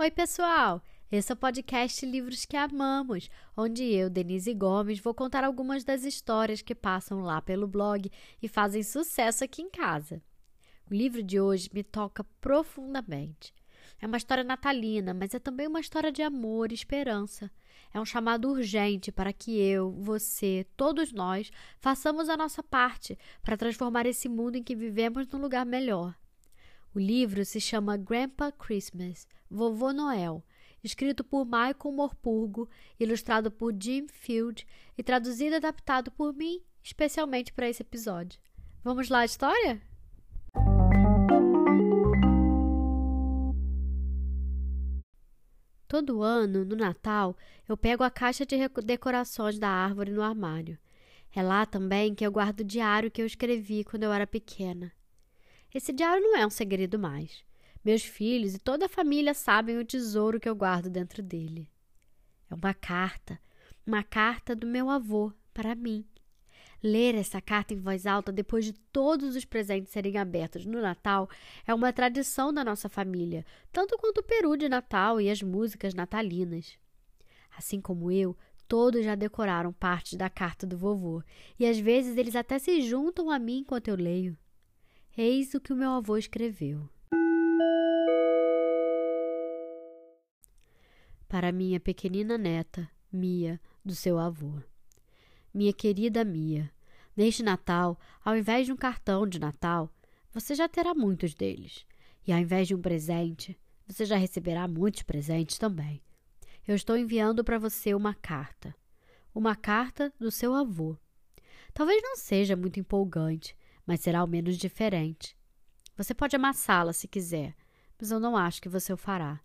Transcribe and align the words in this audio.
Oi, 0.00 0.12
pessoal! 0.12 0.80
Esse 1.10 1.32
é 1.32 1.34
o 1.34 1.36
podcast 1.36 2.06
Livros 2.06 2.44
que 2.44 2.56
Amamos, 2.56 3.28
onde 3.56 3.82
eu, 3.82 4.08
Denise 4.08 4.54
Gomes, 4.54 5.00
vou 5.00 5.12
contar 5.12 5.42
algumas 5.42 5.82
das 5.82 6.04
histórias 6.04 6.62
que 6.62 6.72
passam 6.72 7.18
lá 7.18 7.42
pelo 7.42 7.66
blog 7.66 8.08
e 8.40 8.46
fazem 8.46 8.84
sucesso 8.84 9.42
aqui 9.42 9.60
em 9.60 9.68
casa. 9.68 10.22
O 10.88 10.94
livro 10.94 11.20
de 11.20 11.40
hoje 11.40 11.68
me 11.74 11.82
toca 11.82 12.22
profundamente. 12.40 13.52
É 14.00 14.06
uma 14.06 14.18
história 14.18 14.44
natalina, 14.44 15.12
mas 15.12 15.34
é 15.34 15.40
também 15.40 15.66
uma 15.66 15.80
história 15.80 16.12
de 16.12 16.22
amor 16.22 16.70
e 16.70 16.76
esperança. 16.76 17.50
É 17.92 18.00
um 18.00 18.04
chamado 18.04 18.48
urgente 18.48 19.10
para 19.10 19.32
que 19.32 19.58
eu, 19.58 19.90
você, 19.90 20.64
todos 20.76 21.12
nós, 21.12 21.50
façamos 21.80 22.28
a 22.28 22.36
nossa 22.36 22.62
parte 22.62 23.18
para 23.42 23.56
transformar 23.56 24.06
esse 24.06 24.28
mundo 24.28 24.54
em 24.54 24.62
que 24.62 24.76
vivemos 24.76 25.26
num 25.26 25.40
lugar 25.40 25.66
melhor. 25.66 26.14
O 26.94 27.00
livro 27.00 27.44
se 27.44 27.60
chama 27.60 27.96
Grandpa 27.96 28.52
Christmas, 28.52 29.26
Vovô 29.50 29.92
Noel, 29.92 30.44
escrito 30.82 31.24
por 31.24 31.44
Michael 31.44 31.92
Morpurgo, 31.92 32.68
ilustrado 32.98 33.50
por 33.50 33.74
Jim 33.78 34.06
Field 34.08 34.66
e 34.96 35.02
traduzido 35.02 35.54
e 35.54 35.56
adaptado 35.56 36.10
por 36.10 36.34
mim, 36.34 36.62
especialmente 36.82 37.52
para 37.52 37.68
esse 37.68 37.82
episódio. 37.82 38.40
Vamos 38.84 39.08
lá 39.08 39.20
à 39.20 39.24
história? 39.24 39.80
Todo 45.88 46.22
ano, 46.22 46.66
no 46.66 46.76
Natal, 46.76 47.34
eu 47.66 47.74
pego 47.74 48.04
a 48.04 48.10
caixa 48.10 48.44
de 48.44 48.56
decorações 48.84 49.58
da 49.58 49.70
árvore 49.70 50.10
no 50.10 50.22
armário. 50.22 50.78
É 51.34 51.42
lá 51.42 51.64
também 51.64 52.14
que 52.14 52.26
eu 52.26 52.30
guardo 52.30 52.60
o 52.60 52.64
diário 52.64 53.10
que 53.10 53.22
eu 53.22 53.26
escrevi 53.26 53.84
quando 53.84 54.02
eu 54.02 54.12
era 54.12 54.26
pequena. 54.26 54.92
Esse 55.74 55.92
diário 55.92 56.22
não 56.22 56.36
é 56.36 56.46
um 56.46 56.50
segredo 56.50 56.98
mais. 56.98 57.42
Meus 57.84 58.02
filhos 58.02 58.54
e 58.54 58.58
toda 58.58 58.86
a 58.86 58.88
família 58.88 59.32
sabem 59.34 59.78
o 59.78 59.84
tesouro 59.84 60.40
que 60.40 60.48
eu 60.48 60.54
guardo 60.54 60.90
dentro 60.90 61.22
dele. 61.22 61.70
É 62.50 62.54
uma 62.54 62.74
carta, 62.74 63.38
uma 63.86 64.02
carta 64.02 64.54
do 64.54 64.66
meu 64.66 64.90
avô 64.90 65.32
para 65.52 65.74
mim. 65.74 66.04
Ler 66.82 67.14
essa 67.16 67.40
carta 67.40 67.74
em 67.74 67.78
voz 67.78 68.06
alta 68.06 68.30
depois 68.30 68.64
de 68.64 68.72
todos 68.72 69.34
os 69.34 69.44
presentes 69.44 69.92
serem 69.92 70.16
abertos 70.16 70.64
no 70.64 70.80
Natal 70.80 71.28
é 71.66 71.74
uma 71.74 71.92
tradição 71.92 72.52
da 72.52 72.62
nossa 72.62 72.88
família, 72.88 73.44
tanto 73.72 73.98
quanto 73.98 74.18
o 74.18 74.22
peru 74.22 74.56
de 74.56 74.68
Natal 74.68 75.20
e 75.20 75.28
as 75.28 75.42
músicas 75.42 75.92
natalinas. 75.92 76.78
Assim 77.56 77.80
como 77.80 78.12
eu, 78.12 78.36
todos 78.68 79.04
já 79.04 79.16
decoraram 79.16 79.72
partes 79.72 80.14
da 80.14 80.30
carta 80.30 80.64
do 80.64 80.78
vovô, 80.78 81.22
e 81.58 81.66
às 81.66 81.78
vezes 81.78 82.16
eles 82.16 82.36
até 82.36 82.58
se 82.60 82.80
juntam 82.82 83.28
a 83.28 83.38
mim 83.38 83.58
enquanto 83.58 83.88
eu 83.88 83.96
leio. 83.96 84.38
Eis 85.16 85.54
o 85.54 85.60
que 85.60 85.72
o 85.72 85.76
meu 85.76 85.90
avô 85.90 86.16
escreveu. 86.16 86.88
Para 91.28 91.52
minha 91.52 91.78
pequenina 91.78 92.38
neta, 92.38 92.90
Mia, 93.12 93.60
do 93.84 93.94
seu 93.94 94.18
avô. 94.18 94.62
Minha 95.52 95.74
querida 95.74 96.24
Mia, 96.24 96.72
neste 97.14 97.42
Natal, 97.42 98.00
ao 98.24 98.34
invés 98.34 98.64
de 98.64 98.72
um 98.72 98.76
cartão 98.76 99.26
de 99.26 99.38
Natal, 99.38 99.92
você 100.32 100.54
já 100.54 100.66
terá 100.66 100.94
muitos 100.94 101.34
deles. 101.34 101.84
E 102.26 102.32
ao 102.32 102.38
invés 102.38 102.66
de 102.66 102.74
um 102.74 102.80
presente, 102.80 103.58
você 103.86 104.06
já 104.06 104.16
receberá 104.16 104.66
muitos 104.66 105.02
presentes 105.02 105.58
também. 105.58 106.02
Eu 106.66 106.74
estou 106.74 106.96
enviando 106.96 107.44
para 107.44 107.58
você 107.58 107.94
uma 107.94 108.14
carta. 108.14 108.74
Uma 109.34 109.54
carta 109.54 110.10
do 110.18 110.30
seu 110.30 110.54
avô. 110.54 110.96
Talvez 111.74 112.02
não 112.02 112.16
seja 112.16 112.56
muito 112.56 112.80
empolgante, 112.80 113.54
mas 113.84 114.00
será 114.00 114.20
ao 114.20 114.26
menos 114.26 114.56
diferente. 114.56 115.36
Você 115.94 116.14
pode 116.14 116.34
amassá-la 116.34 116.94
se 116.94 117.06
quiser, 117.06 117.54
mas 118.00 118.10
eu 118.10 118.18
não 118.18 118.34
acho 118.34 118.62
que 118.62 118.68
você 118.68 118.94
o 118.94 118.96
fará. 118.96 119.40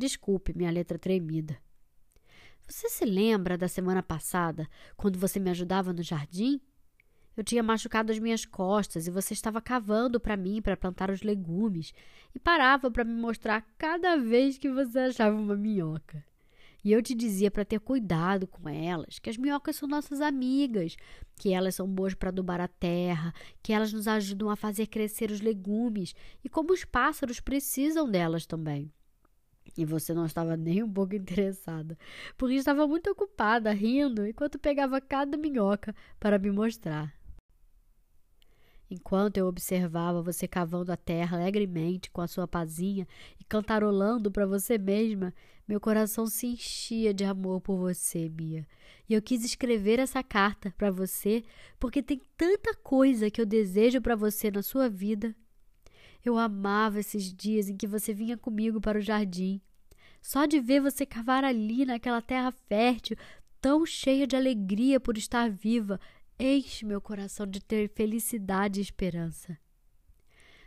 Desculpe 0.00 0.56
minha 0.56 0.70
letra 0.70 0.98
tremida. 0.98 1.58
Você 2.66 2.88
se 2.88 3.04
lembra 3.04 3.58
da 3.58 3.68
semana 3.68 4.02
passada, 4.02 4.66
quando 4.96 5.18
você 5.18 5.38
me 5.38 5.50
ajudava 5.50 5.92
no 5.92 6.02
jardim? 6.02 6.58
Eu 7.36 7.44
tinha 7.44 7.62
machucado 7.62 8.10
as 8.10 8.18
minhas 8.18 8.46
costas 8.46 9.06
e 9.06 9.10
você 9.10 9.34
estava 9.34 9.60
cavando 9.60 10.18
para 10.18 10.38
mim 10.38 10.62
para 10.62 10.74
plantar 10.74 11.10
os 11.10 11.20
legumes 11.20 11.92
e 12.34 12.38
parava 12.38 12.90
para 12.90 13.04
me 13.04 13.12
mostrar 13.12 13.60
cada 13.76 14.16
vez 14.16 14.56
que 14.56 14.70
você 14.70 15.00
achava 15.00 15.36
uma 15.36 15.54
minhoca. 15.54 16.24
E 16.82 16.92
eu 16.92 17.02
te 17.02 17.14
dizia 17.14 17.50
para 17.50 17.62
ter 17.62 17.78
cuidado 17.78 18.46
com 18.46 18.70
elas, 18.70 19.18
que 19.18 19.28
as 19.28 19.36
minhocas 19.36 19.76
são 19.76 19.86
nossas 19.86 20.22
amigas, 20.22 20.96
que 21.36 21.52
elas 21.52 21.74
são 21.74 21.86
boas 21.86 22.14
para 22.14 22.30
adubar 22.30 22.58
a 22.58 22.68
terra, 22.68 23.34
que 23.62 23.70
elas 23.70 23.92
nos 23.92 24.08
ajudam 24.08 24.48
a 24.48 24.56
fazer 24.56 24.86
crescer 24.86 25.30
os 25.30 25.42
legumes 25.42 26.14
e 26.42 26.48
como 26.48 26.72
os 26.72 26.86
pássaros 26.86 27.38
precisam 27.38 28.10
delas 28.10 28.46
também. 28.46 28.90
E 29.76 29.84
você 29.84 30.12
não 30.12 30.26
estava 30.26 30.56
nem 30.56 30.82
um 30.82 30.92
pouco 30.92 31.14
interessada, 31.14 31.96
porque 32.36 32.54
estava 32.54 32.86
muito 32.86 33.10
ocupada 33.10 33.72
rindo 33.72 34.26
enquanto 34.26 34.58
pegava 34.58 35.00
cada 35.00 35.36
minhoca 35.36 35.94
para 36.18 36.38
me 36.38 36.50
mostrar. 36.50 37.14
Enquanto 38.90 39.36
eu 39.36 39.46
observava 39.46 40.20
você 40.20 40.48
cavando 40.48 40.90
a 40.90 40.96
terra 40.96 41.38
alegremente 41.38 42.10
com 42.10 42.20
a 42.20 42.26
sua 42.26 42.48
pazinha 42.48 43.06
e 43.38 43.44
cantarolando 43.44 44.32
para 44.32 44.44
você 44.44 44.76
mesma, 44.76 45.32
meu 45.68 45.80
coração 45.80 46.26
se 46.26 46.48
enchia 46.48 47.14
de 47.14 47.22
amor 47.22 47.60
por 47.60 47.76
você, 47.76 48.28
Mia. 48.28 48.66
E 49.08 49.14
eu 49.14 49.22
quis 49.22 49.44
escrever 49.44 50.00
essa 50.00 50.20
carta 50.24 50.74
para 50.76 50.90
você 50.90 51.44
porque 51.78 52.02
tem 52.02 52.20
tanta 52.36 52.74
coisa 52.74 53.30
que 53.30 53.40
eu 53.40 53.46
desejo 53.46 54.00
para 54.00 54.16
você 54.16 54.50
na 54.50 54.62
sua 54.62 54.88
vida. 54.88 55.32
Eu 56.24 56.38
amava 56.38 57.00
esses 57.00 57.32
dias 57.32 57.68
em 57.68 57.76
que 57.76 57.86
você 57.86 58.12
vinha 58.12 58.36
comigo 58.36 58.80
para 58.80 58.98
o 58.98 59.02
jardim. 59.02 59.60
Só 60.20 60.44
de 60.46 60.60
ver 60.60 60.80
você 60.80 61.06
cavar 61.06 61.44
ali 61.44 61.84
naquela 61.86 62.20
terra 62.20 62.52
fértil, 62.68 63.16
tão 63.60 63.86
cheia 63.86 64.26
de 64.26 64.36
alegria 64.36 65.00
por 65.00 65.16
estar 65.16 65.50
viva, 65.50 65.98
Enche 66.42 66.86
meu 66.86 67.02
coração 67.02 67.46
de 67.46 67.60
ter 67.60 67.90
felicidade 67.90 68.80
e 68.80 68.82
esperança. 68.82 69.58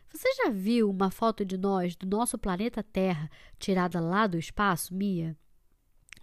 Você 0.08 0.32
já 0.36 0.52
viu 0.52 0.88
uma 0.88 1.10
foto 1.10 1.44
de 1.44 1.58
nós, 1.58 1.96
do 1.96 2.06
nosso 2.06 2.38
planeta 2.38 2.84
Terra, 2.84 3.28
tirada 3.58 4.00
lá 4.00 4.28
do 4.28 4.38
espaço, 4.38 4.94
Mia? 4.94 5.36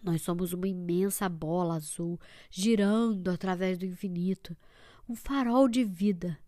Nós 0.05 0.23
somos 0.23 0.53
uma 0.53 0.69
imensa 0.69 1.29
bola 1.29 1.75
azul, 1.75 2.17
girando 2.49 3.29
através 3.29 3.77
do 3.77 3.85
infinito, 3.85 4.57
um 5.09 5.17
farol 5.17 5.69
de 5.69 5.83
vida. 5.83 6.39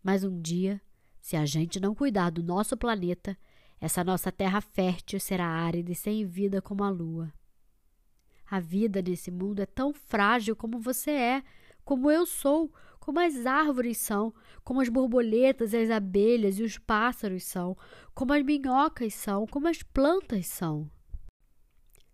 Mas 0.00 0.22
um 0.22 0.40
dia, 0.40 0.80
se 1.26 1.36
a 1.36 1.44
gente 1.44 1.80
não 1.80 1.92
cuidar 1.92 2.30
do 2.30 2.40
nosso 2.40 2.76
planeta, 2.76 3.36
essa 3.80 4.04
nossa 4.04 4.30
terra 4.30 4.60
fértil 4.60 5.18
será 5.18 5.44
árida 5.44 5.90
e 5.90 5.94
sem 5.96 6.24
vida 6.24 6.62
como 6.62 6.84
a 6.84 6.88
lua. 6.88 7.32
A 8.48 8.60
vida 8.60 9.02
nesse 9.02 9.32
mundo 9.32 9.58
é 9.58 9.66
tão 9.66 9.92
frágil 9.92 10.54
como 10.54 10.78
você 10.78 11.10
é, 11.10 11.42
como 11.84 12.12
eu 12.12 12.26
sou, 12.26 12.72
como 13.00 13.18
as 13.18 13.44
árvores 13.44 13.98
são, 13.98 14.32
como 14.62 14.80
as 14.80 14.88
borboletas, 14.88 15.74
as 15.74 15.90
abelhas 15.90 16.60
e 16.60 16.62
os 16.62 16.78
pássaros 16.78 17.42
são, 17.42 17.76
como 18.14 18.32
as 18.32 18.44
minhocas 18.44 19.12
são, 19.12 19.48
como 19.48 19.66
as 19.66 19.82
plantas 19.82 20.46
são. 20.46 20.88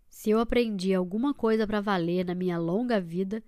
Se 0.08 0.30
eu 0.30 0.40
aprendi 0.40 0.94
alguma 0.94 1.34
coisa 1.34 1.66
para 1.66 1.82
valer 1.82 2.24
na 2.24 2.34
minha 2.34 2.58
longa 2.58 2.98
vida, 2.98 3.44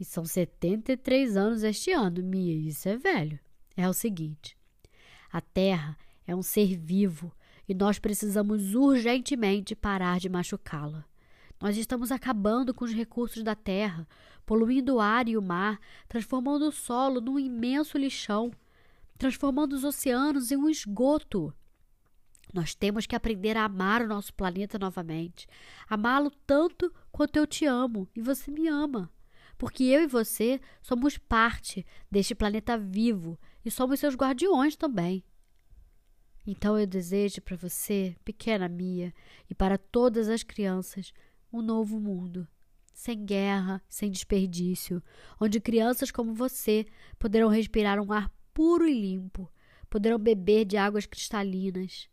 e 0.00 0.06
são 0.06 0.24
73 0.24 1.36
anos 1.36 1.62
este 1.62 1.92
ano, 1.92 2.22
Mia, 2.22 2.54
isso 2.54 2.88
é 2.88 2.96
velho, 2.96 3.38
é 3.76 3.86
o 3.86 3.92
seguinte: 3.92 4.56
a 5.32 5.40
Terra 5.40 5.96
é 6.26 6.36
um 6.36 6.42
ser 6.42 6.76
vivo 6.76 7.32
e 7.68 7.74
nós 7.74 7.98
precisamos 7.98 8.74
urgentemente 8.74 9.74
parar 9.74 10.20
de 10.20 10.28
machucá-la. 10.28 11.04
Nós 11.60 11.76
estamos 11.76 12.12
acabando 12.12 12.74
com 12.74 12.84
os 12.84 12.92
recursos 12.92 13.42
da 13.42 13.54
terra, 13.54 14.06
poluindo 14.44 14.96
o 14.96 15.00
ar 15.00 15.28
e 15.28 15.36
o 15.36 15.42
mar, 15.42 15.80
transformando 16.08 16.66
o 16.66 16.72
solo 16.72 17.20
num 17.20 17.38
imenso 17.38 17.96
lixão, 17.96 18.50
transformando 19.16 19.72
os 19.72 19.84
oceanos 19.84 20.50
em 20.50 20.56
um 20.56 20.68
esgoto. 20.68 21.54
Nós 22.52 22.74
temos 22.74 23.06
que 23.06 23.14
aprender 23.14 23.56
a 23.56 23.64
amar 23.64 24.02
o 24.02 24.08
nosso 24.08 24.34
planeta 24.34 24.78
novamente, 24.78 25.46
amá-lo 25.88 26.30
tanto 26.46 26.92
quanto 27.12 27.36
eu 27.36 27.46
te 27.46 27.64
amo 27.64 28.08
e 28.14 28.20
você 28.20 28.50
me 28.50 28.66
ama, 28.66 29.08
porque 29.62 29.84
eu 29.84 30.02
e 30.02 30.08
você 30.08 30.60
somos 30.82 31.16
parte 31.16 31.86
deste 32.10 32.34
planeta 32.34 32.76
vivo 32.76 33.38
e 33.64 33.70
somos 33.70 34.00
seus 34.00 34.16
guardiões 34.16 34.74
também. 34.74 35.22
Então 36.44 36.76
eu 36.76 36.84
desejo 36.84 37.40
para 37.40 37.56
você, 37.56 38.16
pequena 38.24 38.68
Mia, 38.68 39.14
e 39.48 39.54
para 39.54 39.78
todas 39.78 40.28
as 40.28 40.42
crianças, 40.42 41.12
um 41.52 41.62
novo 41.62 42.00
mundo, 42.00 42.48
sem 42.92 43.24
guerra, 43.24 43.80
sem 43.88 44.10
desperdício, 44.10 45.00
onde 45.40 45.60
crianças 45.60 46.10
como 46.10 46.34
você 46.34 46.84
poderão 47.16 47.48
respirar 47.48 48.00
um 48.00 48.12
ar 48.12 48.34
puro 48.52 48.84
e 48.84 49.00
limpo, 49.00 49.48
poderão 49.88 50.18
beber 50.18 50.64
de 50.64 50.76
águas 50.76 51.06
cristalinas. 51.06 52.08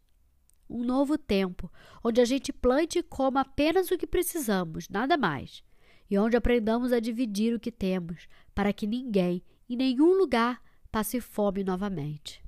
Um 0.69 0.83
novo 0.83 1.17
tempo, 1.17 1.71
onde 2.03 2.21
a 2.21 2.25
gente 2.25 2.53
plante 2.53 2.99
e 2.99 3.03
coma 3.03 3.41
apenas 3.41 3.89
o 3.89 3.97
que 3.97 4.05
precisamos, 4.05 4.87
nada 4.87 5.17
mais, 5.17 5.63
e 6.09 6.17
onde 6.17 6.35
aprendamos 6.35 6.91
a 6.91 6.99
dividir 6.99 7.53
o 7.53 7.59
que 7.59 7.71
temos, 7.71 8.27
para 8.55 8.73
que 8.73 8.87
ninguém, 8.87 9.43
em 9.69 9.75
nenhum 9.75 10.17
lugar, 10.17 10.61
passe 10.91 11.21
fome 11.21 11.63
novamente. 11.63 12.43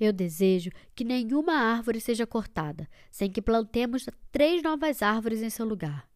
Eu 0.00 0.12
desejo 0.12 0.70
que 0.94 1.04
nenhuma 1.04 1.52
árvore 1.54 2.00
seja 2.00 2.26
cortada, 2.26 2.88
sem 3.10 3.30
que 3.30 3.42
plantemos 3.42 4.06
três 4.32 4.62
novas 4.62 5.02
árvores 5.02 5.42
em 5.42 5.50
seu 5.50 5.66
lugar. 5.66 6.08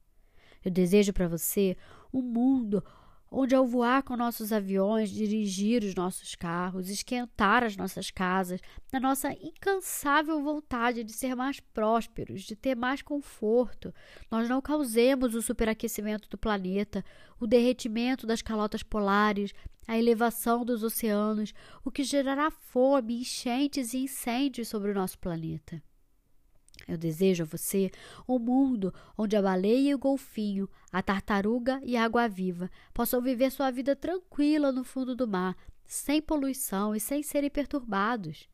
Eu 0.65 0.71
desejo 0.71 1.13
para 1.13 1.29
você 1.29 1.77
um 2.13 2.21
mundo 2.21 2.83
onde 3.39 3.55
ao 3.55 3.67
voar 3.67 4.03
com 4.03 4.17
nossos 4.17 4.51
aviões, 4.51 5.11
dirigir 5.11 5.85
os 5.85 5.95
nossos 5.95 6.35
carros, 6.35 6.89
esquentar 6.89 7.63
as 7.63 7.77
nossas 7.77 8.11
casas, 8.11 8.63
na 8.91 8.99
nossa 8.99 9.31
incansável 9.31 10.43
vontade 10.43 11.05
de 11.05 11.13
ser 11.13 11.37
mais 11.37 11.61
prósperos, 11.61 12.45
de 12.45 12.57
ter 12.57 12.75
mais 12.75 13.03
conforto, 13.03 13.93
nós 14.31 14.49
não 14.49 14.63
causemos 14.63 15.35
o 15.35 15.43
superaquecimento 15.43 16.31
do 16.31 16.39
planeta, 16.39 17.05
o 17.39 17.47
derretimento 17.47 18.27
das 18.27 18.41
calotas 18.41 18.83
polares, 18.83 19.53
a 19.87 19.99
elevação 19.99 20.65
dos 20.65 20.83
oceanos, 20.83 21.53
o 21.85 21.91
que 21.91 22.05
gerará 22.05 22.51
fome, 22.51 23.21
enchentes 23.21 23.93
e 23.93 23.99
incêndios 23.99 24.69
sobre 24.69 24.93
o 24.93 24.95
nosso 24.95 25.19
planeta. 25.19 25.83
Eu 26.87 26.97
desejo 26.97 27.43
a 27.43 27.47
você 27.47 27.91
um 28.29 28.39
mundo 28.39 28.95
onde 29.19 29.37
a 29.37 29.43
baleia 29.43 29.91
e 29.91 29.95
o 29.95 29.99
golfinho, 29.99 30.69
a 30.93 31.03
tartaruga 31.03 31.81
e 31.83 31.97
a 31.97 32.05
água-viva 32.05 32.71
possam 32.95 33.21
viver 33.21 33.51
sua 33.51 33.71
vida 33.71 33.97
tranquila 33.97 34.71
no 34.71 34.85
fundo 34.85 35.15
do 35.15 35.27
mar, 35.27 35.57
sem 35.85 36.23
poluição 36.23 36.95
e 36.95 37.01
sem 37.01 37.23
serem 37.23 37.51
perturbados. 37.51 38.49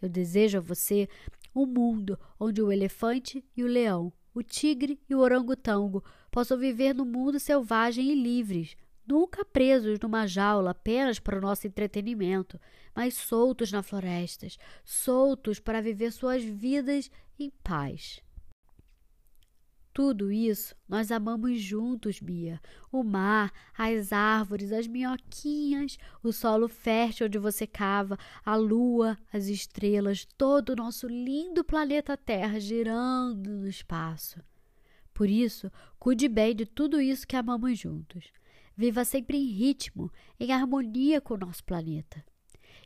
Eu 0.00 0.08
desejo 0.08 0.58
a 0.58 0.60
você 0.60 1.08
um 1.54 1.66
mundo 1.66 2.18
onde 2.38 2.62
o 2.62 2.70
elefante 2.70 3.44
e 3.56 3.64
o 3.64 3.66
leão, 3.66 4.12
o 4.34 4.42
tigre 4.42 5.00
e 5.08 5.14
o 5.14 5.20
orangotango 5.20 6.04
possam 6.30 6.58
viver 6.58 6.94
no 6.94 7.04
mundo 7.04 7.40
selvagem 7.40 8.10
e 8.10 8.14
livres, 8.14 8.76
nunca 9.06 9.44
presos 9.44 9.98
numa 10.00 10.26
jaula 10.26 10.70
apenas 10.70 11.18
para 11.18 11.38
o 11.38 11.40
nosso 11.40 11.66
entretenimento, 11.66 12.60
mas 12.94 13.14
soltos 13.14 13.70
na 13.70 13.82
florestas, 13.82 14.58
soltos 14.84 15.60
para 15.60 15.82
viver 15.82 16.10
suas 16.10 16.42
vidas 16.42 17.10
em 17.38 17.50
paz. 17.62 18.22
Tudo 19.96 20.30
isso 20.30 20.74
nós 20.86 21.10
amamos 21.10 21.58
juntos, 21.58 22.20
Bia. 22.20 22.60
O 22.92 23.02
mar, 23.02 23.50
as 23.72 24.12
árvores, 24.12 24.70
as 24.70 24.86
minhoquinhas, 24.86 25.96
o 26.22 26.34
solo 26.34 26.68
fértil 26.68 27.26
onde 27.26 27.38
você 27.38 27.66
cava, 27.66 28.18
a 28.44 28.56
lua, 28.56 29.16
as 29.32 29.46
estrelas, 29.46 30.26
todo 30.36 30.74
o 30.74 30.76
nosso 30.76 31.08
lindo 31.08 31.64
planeta 31.64 32.14
Terra 32.14 32.60
girando 32.60 33.48
no 33.48 33.66
espaço. 33.66 34.38
Por 35.14 35.30
isso, 35.30 35.72
cuide 35.98 36.28
bem 36.28 36.54
de 36.54 36.66
tudo 36.66 37.00
isso 37.00 37.26
que 37.26 37.34
amamos 37.34 37.78
juntos. 37.78 38.30
Viva 38.76 39.04
sempre 39.04 39.38
em 39.38 39.46
ritmo, 39.46 40.12
em 40.38 40.52
harmonia 40.52 41.20
com 41.20 41.34
o 41.34 41.38
nosso 41.38 41.64
planeta. 41.64 42.24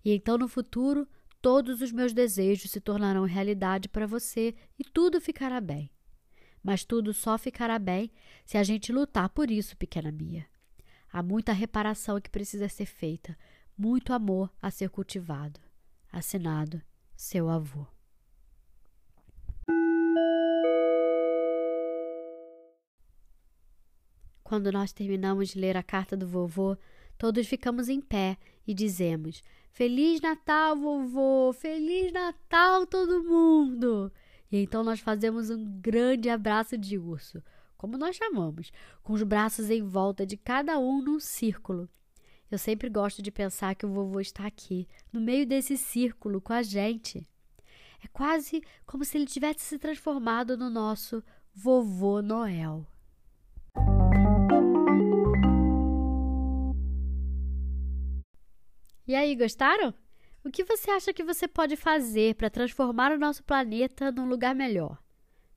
E 0.04 0.12
então, 0.12 0.38
no 0.38 0.46
futuro, 0.46 1.08
todos 1.42 1.81
os 1.81 1.90
meus 1.90 2.12
desejos 2.12 2.70
se 2.70 2.81
tornarão 2.81 3.25
realidade 3.25 3.88
para 3.88 4.06
você 4.06 4.54
e 4.78 4.84
tudo 4.84 5.20
ficará 5.20 5.60
bem. 5.60 5.90
Mas 6.62 6.84
tudo 6.84 7.12
só 7.12 7.37
ficará 7.38 7.78
bem 7.78 8.10
se 8.44 8.56
a 8.56 8.62
gente 8.62 8.92
lutar 8.92 9.28
por 9.31 9.50
isso, 9.50 9.76
pequena 9.76 10.12
Mia. 10.12 10.46
Há 11.12 11.22
muita 11.22 11.52
reparação 11.52 12.20
que 12.20 12.31
precisa 12.31 12.69
ser 12.69 12.87
feita, 12.87 13.37
muito 13.76 14.12
amor 14.12 14.52
a 14.60 14.70
ser 14.70 14.90
cultivado. 14.90 15.60
Assinado, 16.12 16.81
seu 17.16 17.48
avô. 17.48 17.87
Quando 24.50 24.73
nós 24.73 24.93
terminamos 24.93 25.50
de 25.50 25.61
ler 25.61 25.76
a 25.76 25.82
carta 25.82 26.17
do 26.17 26.26
vovô, 26.26 26.76
todos 27.17 27.47
ficamos 27.47 27.88
em 27.88 28.00
pé 28.00 28.37
e 28.67 28.75
dizemos: 28.75 29.44
Feliz 29.70 30.20
Natal, 30.20 30.75
vovô! 30.75 31.52
Feliz 31.52 32.12
Natal, 32.12 32.85
todo 32.85 33.23
mundo! 33.23 34.11
E 34.50 34.56
então 34.61 34.82
nós 34.82 34.99
fazemos 34.99 35.50
um 35.50 35.79
grande 35.81 36.29
abraço 36.29 36.76
de 36.76 36.99
urso, 36.99 37.41
como 37.76 37.97
nós 37.97 38.17
chamamos, 38.17 38.73
com 39.05 39.12
os 39.12 39.23
braços 39.23 39.70
em 39.70 39.85
volta 39.85 40.26
de 40.26 40.37
cada 40.37 40.81
um 40.81 41.00
num 41.00 41.20
círculo. 41.20 41.88
Eu 42.50 42.58
sempre 42.58 42.88
gosto 42.88 43.23
de 43.23 43.31
pensar 43.31 43.76
que 43.76 43.87
o 43.87 43.93
vovô 43.93 44.19
está 44.19 44.49
aqui, 44.49 44.88
no 45.12 45.20
meio 45.20 45.47
desse 45.47 45.76
círculo, 45.76 46.41
com 46.41 46.52
a 46.52 46.64
gente. 46.64 47.25
É 48.02 48.08
quase 48.08 48.64
como 48.85 49.05
se 49.05 49.17
ele 49.17 49.26
tivesse 49.26 49.61
se 49.61 49.79
transformado 49.79 50.56
no 50.56 50.69
nosso 50.69 51.23
vovô 51.55 52.20
Noel. 52.20 52.85
E 59.11 59.15
aí, 59.17 59.35
gostaram? 59.35 59.93
O 60.45 60.51
que 60.53 60.62
você 60.62 60.89
acha 60.89 61.12
que 61.12 61.25
você 61.25 61.49
pode 61.49 61.75
fazer 61.75 62.37
para 62.37 62.49
transformar 62.49 63.11
o 63.11 63.19
nosso 63.19 63.43
planeta 63.43 64.12
num 64.12 64.29
lugar 64.29 64.55
melhor? 64.55 65.03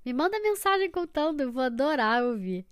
Me 0.03 0.11
manda 0.11 0.39
mensagem 0.39 0.89
contando, 0.89 1.41
eu 1.41 1.51
vou 1.51 1.61
adorar 1.61 2.23
ouvir. 2.23 2.65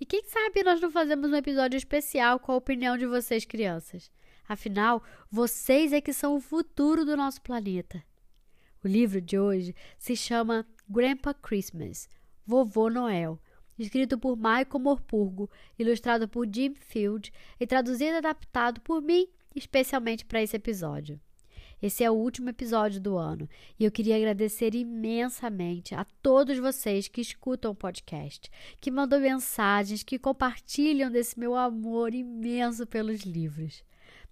E 0.00 0.06
quem 0.06 0.24
sabe 0.24 0.62
nós 0.62 0.80
não 0.80 0.90
fazemos 0.90 1.30
um 1.30 1.36
episódio 1.36 1.76
especial 1.76 2.40
com 2.40 2.50
a 2.50 2.56
opinião 2.56 2.96
de 2.96 3.04
vocês, 3.04 3.44
crianças. 3.44 4.10
Afinal, 4.48 5.02
vocês 5.30 5.92
é 5.92 6.00
que 6.00 6.14
são 6.14 6.34
o 6.34 6.40
futuro 6.40 7.04
do 7.04 7.14
nosso 7.14 7.42
planeta. 7.42 8.02
O 8.82 8.88
livro 8.88 9.20
de 9.20 9.38
hoje 9.38 9.74
se 9.98 10.16
chama 10.16 10.66
Grandpa 10.88 11.34
Christmas, 11.34 12.08
Vovô 12.46 12.88
Noel, 12.88 13.38
escrito 13.78 14.16
por 14.16 14.34
Michael 14.34 14.80
Morpurgo, 14.80 15.50
ilustrado 15.78 16.26
por 16.26 16.48
Jim 16.50 16.72
Field 16.72 17.30
e 17.60 17.66
traduzido 17.66 18.14
e 18.14 18.16
adaptado 18.16 18.80
por 18.80 19.02
mim 19.02 19.28
especialmente 19.54 20.24
para 20.24 20.42
esse 20.42 20.56
episódio. 20.56 21.20
Esse 21.82 22.04
é 22.04 22.10
o 22.10 22.14
último 22.14 22.48
episódio 22.48 23.00
do 23.00 23.18
ano 23.18 23.48
e 23.76 23.84
eu 23.84 23.90
queria 23.90 24.16
agradecer 24.16 24.72
imensamente 24.72 25.96
a 25.96 26.06
todos 26.22 26.56
vocês 26.58 27.08
que 27.08 27.20
escutam 27.20 27.72
o 27.72 27.74
podcast, 27.74 28.48
que 28.80 28.88
mandam 28.88 29.20
mensagens, 29.20 30.04
que 30.04 30.16
compartilham 30.16 31.10
desse 31.10 31.36
meu 31.36 31.56
amor 31.56 32.14
imenso 32.14 32.86
pelos 32.86 33.22
livros. 33.22 33.82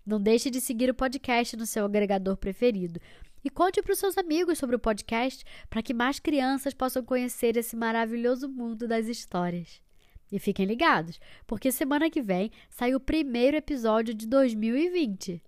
Não 0.07 0.21
deixe 0.21 0.49
de 0.49 0.61
seguir 0.61 0.91
o 0.91 0.95
podcast 0.95 1.57
no 1.57 1.67
seu 1.67 1.85
agregador 1.85 2.37
preferido 2.37 3.01
e 3.45 3.51
conte 3.51 3.83
para 3.83 3.93
os 3.93 3.99
seus 3.99 4.17
amigos 4.17 4.57
sobre 4.57 4.77
o 4.77 4.81
podcast 4.81 5.45
para 5.69 5.83
que 5.83 5.93
mais 5.93 6.21
crianças 6.21 6.73
possam 6.73 7.03
conhecer 7.03 7.57
esse 7.57 7.75
maravilhoso 7.75 8.49
mundo 8.49 8.87
das 8.87 9.07
histórias. 9.07 9.81
E 10.31 10.39
fiquem 10.39 10.67
ligados, 10.67 11.21
porque 11.47 11.73
semana 11.73 12.11
que 12.11 12.23
vem 12.23 12.51
sai 12.69 12.95
o 12.95 13.01
primeiro 13.01 13.57
episódio 13.57 14.15
de 14.15 14.27
2020. 14.27 15.43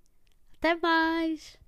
Até 0.56 0.74
mais! 0.76 1.58